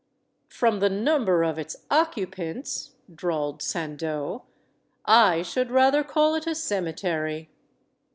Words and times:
"From 0.49 0.79
the 0.79 0.89
number 0.89 1.43
of 1.43 1.59
its 1.59 1.75
occupants," 1.91 2.95
drawled 3.13 3.61
San 3.61 3.97
deau, 3.97 4.45
"I 5.05 5.43
should 5.43 5.69
rather 5.69 6.03
call 6.03 6.33
it 6.33 6.47
a 6.47 6.55
cemetery. 6.55 7.51